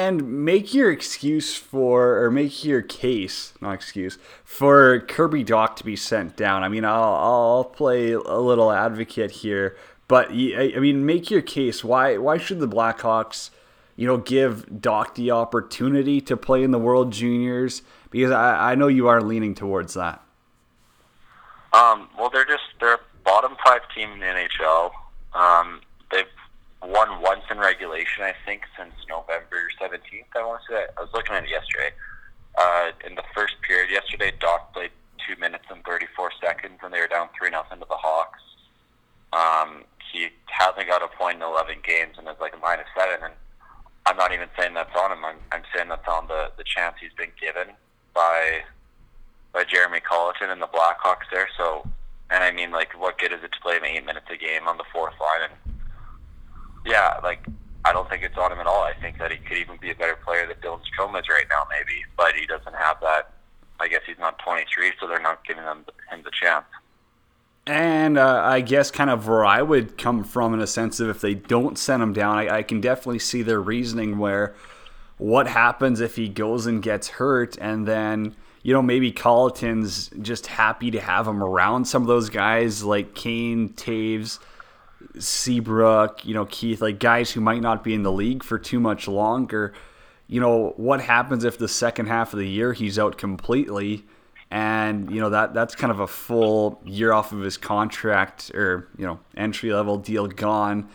[0.06, 5.84] And make your excuse for, or make your case, not excuse, for Kirby Dach to
[5.84, 6.62] be sent down.
[6.62, 9.76] I mean, I'll, I'll play a little advocate here
[10.08, 11.82] but I mean, make your case.
[11.82, 13.50] Why why should the Blackhawks,
[13.96, 17.82] you know, give Dach the opportunity to play in the World Juniors?
[18.10, 20.22] Because I, I know you are leaning towards that.
[21.72, 24.90] Um, well, they're just they're a bottom five team in the NHL.
[25.34, 25.80] Um,
[26.12, 26.24] they've
[26.82, 30.30] won once in regulation, I think, since November 17th.
[30.34, 31.90] I want to say I was looking at it yesterday.
[32.56, 34.90] Uh, in the first period yesterday, Dach played
[35.26, 38.40] two minutes and 34 seconds, and they were down three nothing to the Hawks.
[39.32, 43.24] Um, he hasn't got a point in 11 games, and is like a minus seven.
[43.24, 43.34] And
[44.06, 45.24] I'm not even saying that's on him.
[45.24, 47.74] I'm, I'm saying that's on the the chance he's been given
[48.14, 48.62] by
[49.52, 51.48] by Jeremy Colliton and the Blackhawks there.
[51.56, 51.86] So,
[52.30, 54.68] and I mean, like, what good is it to play him eight minutes a game
[54.68, 55.65] on the fourth line and
[56.87, 57.44] yeah, like,
[57.85, 58.83] I don't think it's on him at all.
[58.83, 61.46] I think that he could even be a better player than Dylan Strome is right
[61.51, 63.33] now, maybe, but he doesn't have that.
[63.79, 66.64] I guess he's not 23, so they're not giving him him the chance.
[67.66, 71.09] And uh, I guess kind of where I would come from in a sense of
[71.09, 74.55] if they don't send him down, I, I can definitely see their reasoning where
[75.18, 80.46] what happens if he goes and gets hurt and then you know maybe Colliton's just
[80.46, 84.38] happy to have him around some of those guys like Kane, Toews,
[85.18, 88.80] Seabrook, you know Keith, like guys who might not be in the league for too
[88.80, 89.72] much longer.
[90.28, 94.04] You know what happens if the second half of the year he's out completely?
[94.50, 98.88] and you know that that's kind of a full year off of his contract or
[98.96, 100.88] you know entry level deal gone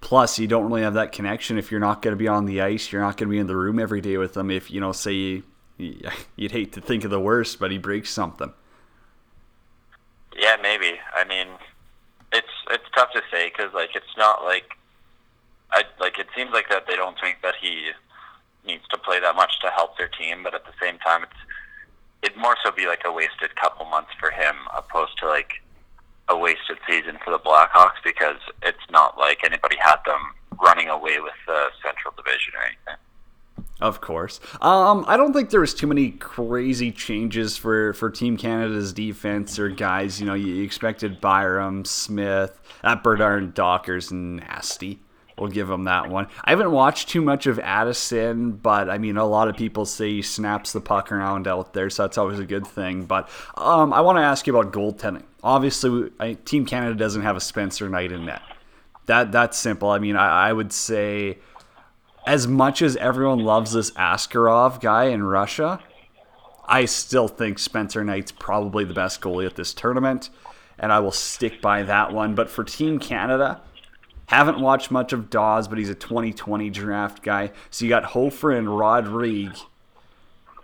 [0.00, 2.60] plus you don't really have that connection if you're not going to be on the
[2.60, 4.80] ice you're not going to be in the room every day with him if you
[4.80, 5.42] know say you,
[6.36, 8.52] you'd hate to think of the worst but he breaks something
[10.36, 11.48] yeah maybe i mean
[12.70, 14.76] it's tough to say because like it's not like
[15.72, 17.90] i like it seems like that they don't think that he
[18.66, 21.40] needs to play that much to help their team but at the same time it's
[22.22, 25.62] it'd more so be like a wasted couple months for him opposed to like
[26.28, 30.20] a wasted season for the Blackhawks because it's not like anybody had them
[30.60, 33.00] running away with the Central Division or anything.
[33.80, 34.40] Of course.
[34.60, 39.58] Um, I don't think there was too many crazy changes for, for Team Canada's defense
[39.58, 40.20] or guys.
[40.20, 44.98] You know, you expected Byram, Smith, that Bernard-Docker's, nasty.
[45.38, 46.26] We'll give him that one.
[46.44, 50.10] I haven't watched too much of Addison, but I mean, a lot of people say
[50.10, 53.04] he snaps the puck around out there, so that's always a good thing.
[53.04, 55.22] But um, I want to ask you about goaltending.
[55.44, 58.42] Obviously, I, Team Canada doesn't have a Spencer Knight in net.
[59.06, 59.90] That that's simple.
[59.90, 61.38] I mean, I, I would say,
[62.28, 65.80] as much as everyone loves this Askarov guy in Russia,
[66.66, 70.28] I still think Spencer Knight's probably the best goalie at this tournament,
[70.78, 72.34] and I will stick by that one.
[72.34, 73.62] But for Team Canada.
[74.26, 77.50] Haven't watched much of Daws, but he's a 2020 draft guy.
[77.70, 79.56] So you got Hofer and Rodrigue.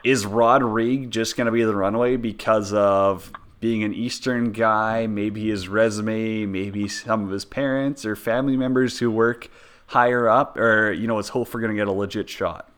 [0.04, 5.06] Is Rodrigue just going to be the runaway because of being an Eastern guy?
[5.06, 9.48] Maybe his resume, maybe some of his parents or family members who work
[9.86, 10.56] higher up?
[10.56, 12.70] Or, you know, is Hofer going to get a legit shot?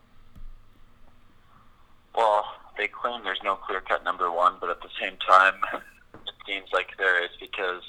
[2.15, 2.45] Well,
[2.77, 6.69] they claim there's no clear cut number one, but at the same time, it seems
[6.73, 7.83] like there is because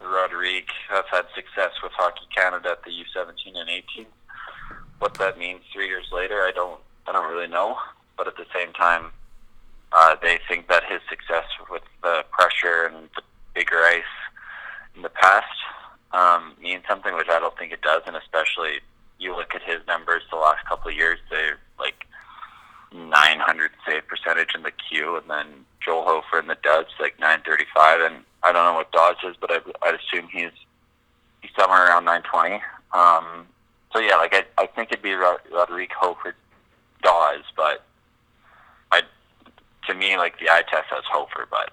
[0.00, 4.06] Rodrigue has had success with Hockey Canada at the U17 and 18.
[4.98, 7.76] What that means three years later, I don't, I don't really know.
[8.16, 9.12] But at the same time,
[9.92, 13.22] uh, they think that his success with the pressure and the
[13.54, 14.02] bigger ice
[14.94, 15.46] in the past
[16.12, 18.02] um, means something, which I don't think it does.
[18.06, 18.80] And especially,
[19.18, 22.06] you look at his numbers the last couple of years; they're like
[22.92, 25.46] 900 save percentage in the Q, and then
[25.84, 29.50] Joel Hofer in the Duds like 935, and I don't know what Daws is, but
[29.50, 30.50] I, I'd assume he's
[31.42, 32.62] he's somewhere around 920.
[32.92, 33.46] Um,
[33.92, 36.34] so yeah, like I, I think it'd be Rodrigue Hofer
[37.02, 37.84] Daws, but
[38.92, 39.02] I
[39.86, 41.70] to me like the eye test says Hofer, but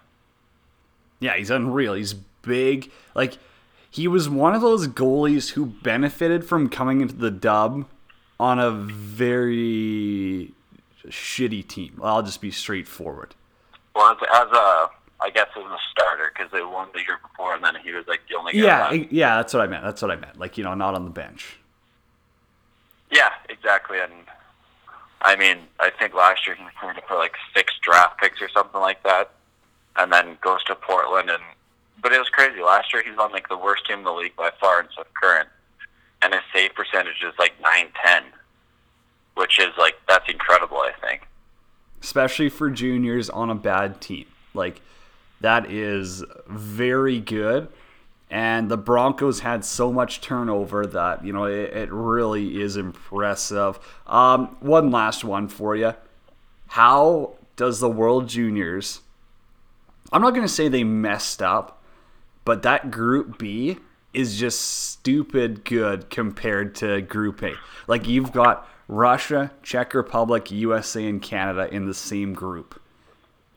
[1.19, 1.93] yeah, he's unreal.
[1.93, 2.91] He's big.
[3.15, 3.37] Like
[3.93, 7.85] he was one of those goalies who benefited from coming into the dub
[8.39, 10.51] on a very
[11.05, 11.99] shitty team.
[12.01, 13.35] I'll just be straightforward.
[13.95, 14.89] Well, as, a
[15.21, 18.07] I guess as a starter because they won the year before, and then he was
[18.07, 18.57] like the only.
[18.57, 19.11] Yeah, left.
[19.11, 19.83] yeah, that's what I meant.
[19.83, 20.39] That's what I meant.
[20.39, 21.57] Like you know, not on the bench.
[23.11, 23.99] Yeah, exactly.
[23.99, 24.11] And
[25.21, 28.49] I mean, I think last year he was trying for like six draft picks or
[28.49, 29.29] something like that,
[29.97, 31.29] and then goes to Portland.
[31.29, 31.43] And
[32.03, 32.61] but it was crazy.
[32.61, 35.09] Last year he's on like the worst team in the league by far in Swift
[35.19, 35.49] Current,
[36.21, 38.23] and his save percentage is like nine ten,
[39.33, 40.77] which is like that's incredible.
[40.77, 41.27] I think,
[42.01, 44.25] especially for juniors on a bad team.
[44.53, 44.81] Like
[45.41, 47.69] that is very good.
[48.29, 53.77] And the Broncos had so much turnover that, you know, it, it really is impressive.
[54.07, 55.93] Um, one last one for you.
[56.69, 59.01] How does the World Juniors,
[60.11, 61.82] I'm not going to say they messed up,
[62.45, 63.77] but that Group B
[64.13, 67.53] is just stupid good compared to Group A.
[67.87, 72.79] Like you've got Russia, Czech Republic, USA, and Canada in the same group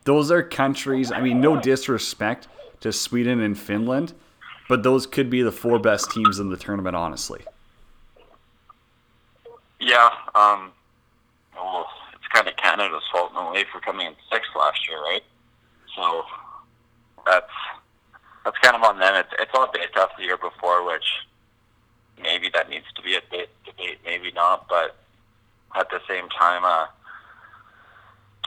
[0.07, 1.11] those are countries.
[1.11, 2.47] I mean, no disrespect
[2.79, 4.13] to Sweden and Finland,
[4.69, 7.41] but those could be the four best teams in the tournament, honestly.
[9.81, 10.71] Yeah, um,
[11.53, 15.01] well, it's kind of Canada's fault in a way for coming in sixth last year,
[15.01, 15.23] right?
[15.93, 16.23] So
[17.25, 17.51] that's
[18.47, 19.13] that's kind of on them.
[19.15, 21.03] It's it's all based off the year before, which
[22.21, 24.69] maybe that needs to be a bit debate, maybe not.
[24.69, 24.95] But
[25.75, 26.85] at the same time, uh,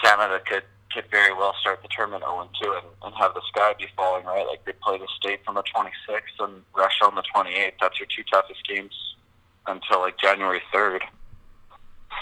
[0.02, 3.74] Canada could could very well start the tournament 0 2 and, and have the sky
[3.78, 4.46] be falling, right?
[4.46, 7.72] Like they play the state on the 26th and Russia on the 28th.
[7.78, 8.94] That's your two toughest games
[9.66, 11.00] until like January 3rd.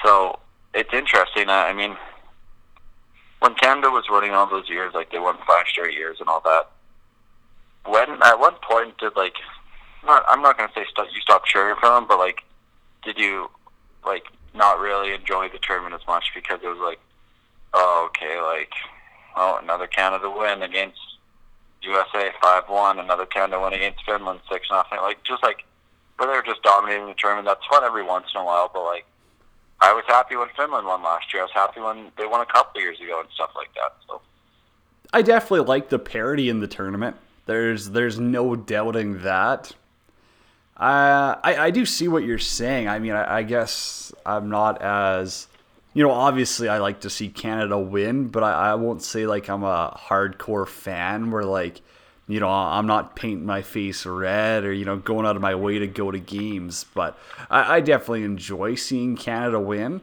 [0.05, 0.41] So
[0.74, 1.49] it's interesting.
[1.49, 1.97] I mean,
[3.39, 6.41] when Canada was winning all those years, like they won five straight years and all
[6.41, 6.70] that.
[7.89, 9.34] When at what point did like,
[10.05, 12.43] not I'm not gonna say stop, you stopped cheering for them, but like,
[13.03, 13.51] did you
[14.05, 14.24] like
[14.55, 17.01] not really enjoy the tournament as much because it was like
[17.74, 18.72] oh, okay, like,
[19.36, 20.99] oh, another Canada win against
[21.82, 24.99] USA five one, another Canada win against Finland six nothing.
[25.01, 25.64] Like just like
[26.16, 27.47] where they're just dominating the tournament.
[27.47, 29.05] That's fun every once in a while, but like
[29.80, 31.43] I was happy when Finland won last year.
[31.43, 33.95] I was happy when they won a couple years ago and stuff like that.
[34.09, 34.20] So
[35.12, 37.16] I definitely like the parity in the tournament.
[37.49, 39.72] There's there's no doubting that.
[40.76, 42.88] Uh, I I do see what you're saying.
[42.88, 45.49] I mean, I, I guess I'm not as
[45.94, 49.49] you know, obviously I like to see Canada win, but I, I won't say like
[49.49, 51.80] I'm a hardcore fan where like,
[52.28, 55.55] you know, I'm not painting my face red or, you know, going out of my
[55.55, 56.84] way to go to games.
[56.94, 57.18] But
[57.51, 60.03] I, I definitely enjoy seeing Canada win.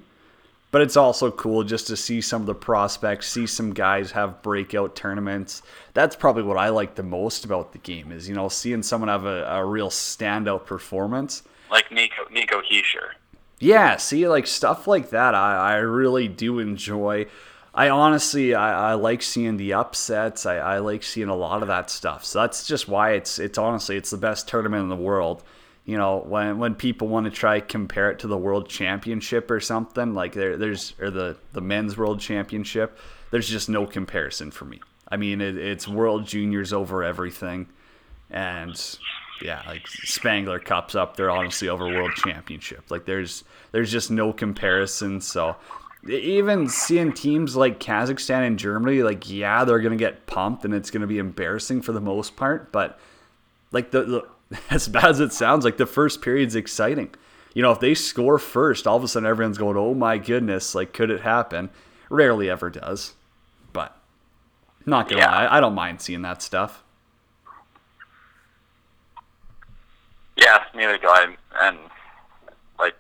[0.76, 4.42] But it's also cool just to see some of the prospects, see some guys have
[4.42, 5.62] breakout tournaments.
[5.94, 9.08] That's probably what I like the most about the game is, you know, seeing someone
[9.08, 11.44] have a, a real standout performance.
[11.72, 13.14] Like Nico Nico Hischier
[13.60, 17.28] yeah, see, like stuff like that, I, I really do enjoy.
[17.74, 20.46] I honestly, I, I like seeing the upsets.
[20.46, 22.26] I, I like seeing a lot of that stuff.
[22.26, 25.42] So that's just why it's it's honestly it's the best tournament in the world.
[25.86, 29.60] You know, when when people want to try compare it to the World Championship or
[29.60, 32.98] something like there there's or the the men's World Championship,
[33.32, 34.82] there's just no comparison for me.
[35.08, 37.68] I mean, it, it's World Juniors over everything,
[38.32, 38.76] and
[39.42, 42.90] yeah, like Spengler Cup's up there, honestly, over World Championship.
[42.90, 45.22] Like there's there's just no comparison.
[45.22, 45.56] So
[46.08, 50.90] even seeing teams like Kazakhstan and Germany, like yeah, they're gonna get pumped and it's
[50.90, 52.72] gonna be embarrassing for the most part.
[52.72, 53.00] But
[53.72, 54.28] like the, the
[54.70, 57.14] as bad as it sounds, like the first period's exciting.
[57.54, 60.76] You know, if they score first, all of a sudden everyone's going, "Oh my goodness!"
[60.76, 61.70] Like, could it happen?
[62.10, 63.14] Rarely ever does,
[63.74, 63.98] but
[64.86, 65.32] not gonna yeah.
[65.32, 66.84] lie, I don't mind seeing that stuff.
[70.38, 71.36] Yeah, neither do I.
[71.62, 71.78] And
[72.78, 72.96] like,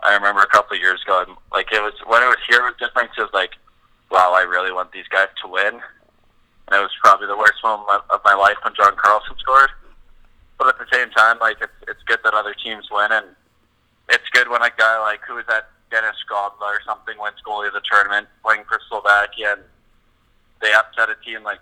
[0.00, 2.62] I remember a couple of years ago, like it was when it was here, it
[2.62, 3.10] was different.
[3.16, 3.52] It was like,
[4.10, 5.74] wow, I really want these guys to win.
[5.74, 9.70] And it was probably the worst moment of my life when John Carlson scored.
[10.58, 13.26] But at the same time, like it's it's good that other teams win, and
[14.08, 17.68] it's good when a guy like who is that Denis Godla or something wins goalie
[17.68, 19.62] of the tournament, playing for Slovakia, and
[20.60, 21.42] they upset a team.
[21.44, 21.60] Like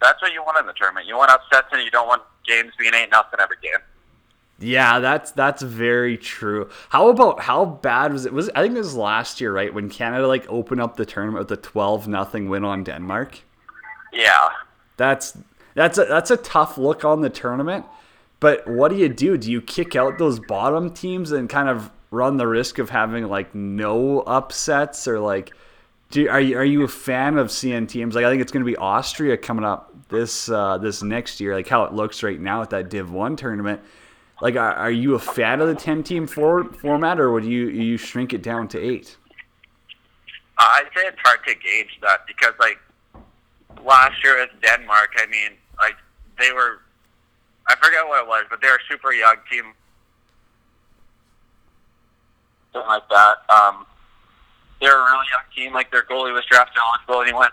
[0.00, 1.06] that's what you want in the tournament.
[1.06, 3.80] You want upsets, and you don't want games being eight nothing every game.
[4.60, 6.68] Yeah, that's that's very true.
[6.88, 8.32] How about how bad was it?
[8.32, 11.48] Was I think it was last year, right, when Canada like opened up the tournament
[11.48, 13.40] with a twelve nothing win on Denmark?
[14.12, 14.48] Yeah.
[14.96, 15.38] That's
[15.74, 17.86] that's a that's a tough look on the tournament.
[18.40, 19.36] But what do you do?
[19.36, 23.24] Do you kick out those bottom teams and kind of run the risk of having
[23.24, 25.52] like no upsets or like
[26.10, 28.64] do are you are you a fan of seeing teams like I think it's going
[28.64, 32.40] to be Austria coming up this uh, this next year like how it looks right
[32.40, 33.82] now at that Div 1 tournament
[34.40, 37.68] like, are, are you a fan of the ten team for, format, or would you
[37.68, 39.16] you shrink it down to eight?
[40.58, 42.78] I'd say it's hard to gauge that because, like,
[43.84, 45.96] last year with Denmark, I mean, like
[46.38, 46.80] they were,
[47.68, 49.72] I forget what it was, but they were a super young team,
[52.72, 53.36] something like that.
[53.50, 53.86] Um,
[54.80, 55.74] they were a really young team.
[55.74, 57.52] Like their goalie was drafted eligible, and he went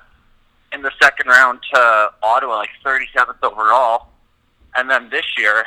[0.72, 4.08] in the second round to Ottawa, like 37th overall.
[4.76, 5.64] And then this year,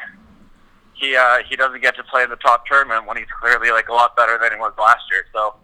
[0.94, 3.88] he uh, he doesn't get to play in the top tournament when he's clearly like
[3.88, 5.24] a lot better than he was last year.
[5.32, 5.54] So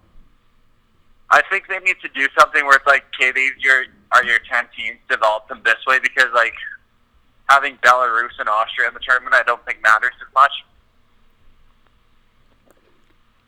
[1.30, 4.38] I think they need to do something where it's like, okay, these your are your
[4.50, 6.54] ten teams, develop them this way because like
[7.48, 10.52] having Belarus and Austria in the tournament, I don't think matters as much.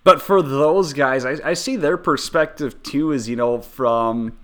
[0.04, 3.12] But for those guys, I, I see their perspective too.
[3.12, 4.36] Is you know from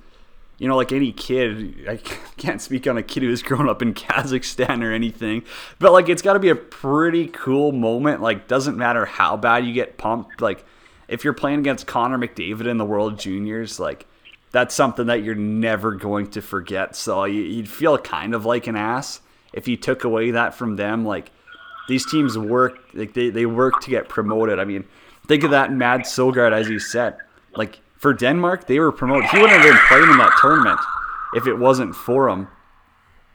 [0.62, 1.96] you know, like any kid, I
[2.36, 5.42] can't speak on a kid who's grown up in Kazakhstan or anything,
[5.80, 8.22] but like it's got to be a pretty cool moment.
[8.22, 10.40] Like, doesn't matter how bad you get pumped.
[10.40, 10.64] Like,
[11.08, 14.06] if you're playing against Connor McDavid in the World Juniors, like
[14.52, 16.94] that's something that you're never going to forget.
[16.94, 19.20] So you'd feel kind of like an ass
[19.52, 21.04] if you took away that from them.
[21.04, 21.30] Like
[21.88, 24.58] these teams work, like they, they work to get promoted.
[24.58, 24.84] I mean,
[25.26, 27.16] think of that Mads Søgaard, as you said.
[27.56, 29.30] Like for Denmark, they were promoted.
[29.30, 30.80] He wouldn't have been playing in that tournament
[31.34, 32.48] if it wasn't for him.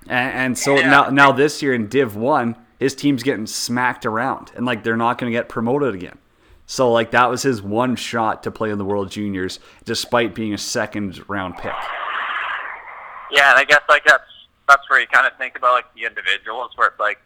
[0.08, 0.90] And, and so yeah.
[0.90, 4.98] now, now this year in Div One, his team's getting smacked around, and like they're
[4.98, 6.18] not going to get promoted again.
[6.66, 10.54] So like that was his one shot to play in the World Juniors, despite being
[10.54, 11.74] a second round pick.
[13.32, 14.24] Yeah, and I guess like that's
[14.68, 17.20] that's where you kind of think about like the individuals, where it's like,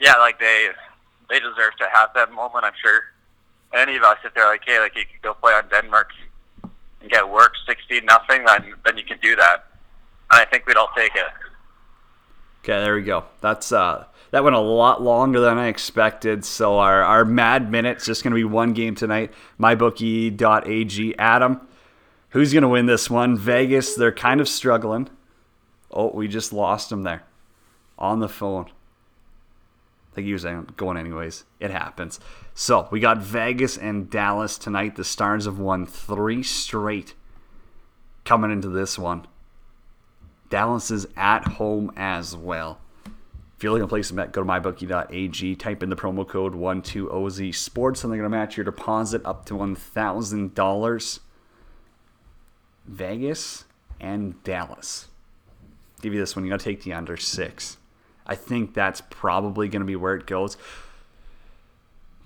[0.00, 0.68] yeah, like they
[1.28, 2.64] they deserve to have that moment.
[2.64, 3.02] I'm sure
[3.72, 6.10] any of us, if they're like, hey, like you could go play on Denmark
[7.00, 9.66] and get work sixteen nothing, then then you can do that.
[10.32, 11.26] And I think we'd all take it.
[12.62, 13.24] Okay, there we go.
[13.40, 16.44] That's uh that went a lot longer than I expected.
[16.44, 19.32] So our our mad minute's just gonna be one game tonight.
[19.60, 21.18] MyBookie.ag.
[21.18, 21.60] Adam,
[22.30, 23.36] who's gonna win this one?
[23.36, 25.08] Vegas, they're kind of struggling.
[25.94, 27.22] Oh, we just lost him there.
[27.96, 28.66] On the phone.
[30.12, 30.44] Think he was
[30.76, 31.44] going anyways.
[31.60, 32.20] It happens.
[32.52, 34.96] So we got Vegas and Dallas tonight.
[34.96, 37.14] The Stars have won three straight
[38.24, 39.26] coming into this one.
[40.50, 42.80] Dallas is at home as well.
[43.56, 46.54] If you're looking to play some bet, go to mybookie.ag, type in the promo code
[46.54, 51.20] 12OZ Sports, and they're going to match your deposit up to $1,000.
[52.86, 53.64] Vegas
[54.00, 55.08] and Dallas.
[56.04, 56.44] Give you this one.
[56.44, 57.78] You got to take the under six.
[58.26, 60.58] I think that's probably going to be where it goes.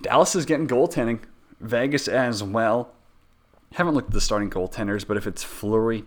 [0.03, 1.21] Dallas is getting goaltending.
[1.61, 2.91] Vegas as well.
[3.75, 6.05] Haven't looked at the starting goaltenders, but if it's Fleury,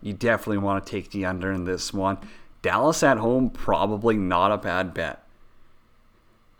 [0.00, 2.18] you definitely want to take the under in this one.
[2.60, 5.24] Dallas at home, probably not a bad bet.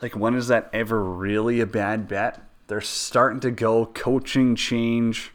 [0.01, 2.41] Like, when is that ever really a bad bet?
[2.69, 5.33] They're starting to go coaching change.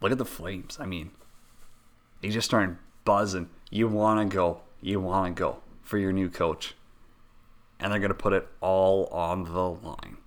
[0.00, 0.78] Look at the Flames.
[0.80, 1.10] I mean,
[2.22, 3.50] they just started buzzing.
[3.70, 4.60] You want to go.
[4.80, 6.74] You want to go for your new coach.
[7.80, 10.18] And they're going to put it all on the line.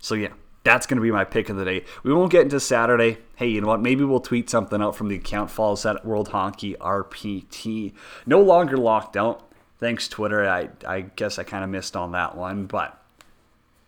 [0.00, 0.32] So, yeah,
[0.64, 1.84] that's going to be my pick of the day.
[2.02, 3.18] We won't get into Saturday.
[3.36, 3.80] Hey, you know what?
[3.80, 5.50] Maybe we'll tweet something out from the account.
[5.50, 7.92] Follow at World Hockey RPT.
[8.26, 9.48] No longer locked out.
[9.78, 10.48] Thanks, Twitter.
[10.48, 13.02] I, I guess I kind of missed on that one, but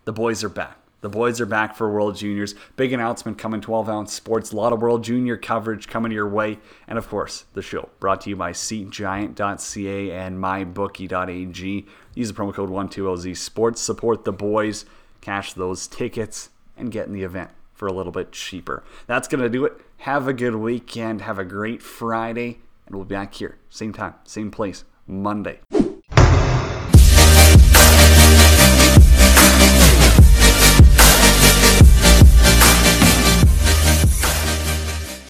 [0.05, 0.79] the boys are back.
[1.03, 2.55] The boys are back for World Juniors.
[2.77, 4.53] Big announcement coming 12 ounce sports.
[4.53, 6.61] A lot of World Junior coverage coming your way.
[6.87, 11.87] And of course, the show brought to you by SeatGiant.ca and MyBookie.ag.
[12.15, 13.83] Use the promo code 12OZ Sports.
[13.83, 14.85] Support the boys.
[15.21, 18.85] Cash those tickets and get in the event for a little bit cheaper.
[19.09, 19.73] That's going to do it.
[19.99, 21.21] Have a good weekend.
[21.23, 22.61] Have a great Friday.
[22.87, 25.61] And we'll be back here, same time, same place, Monday.